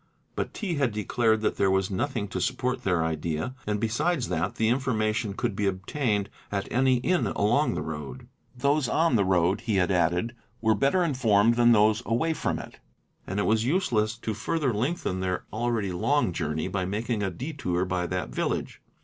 [0.35, 0.77] But T.
[0.77, 4.67] had declared that there was nothing © to support their idea and besides that the
[4.67, 8.27] information could be obtained at any inn along the road.
[8.57, 12.79] Those on the road, he had added, were better informed than those away from it;
[13.27, 17.85] and it was useless to further lengthen their already long journey by making a detour
[17.85, 18.81] by that village.